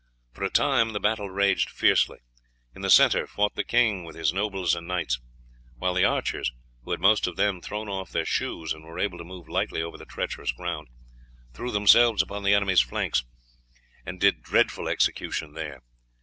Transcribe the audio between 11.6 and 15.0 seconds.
themselves upon the enemy's flanks, and did dreadful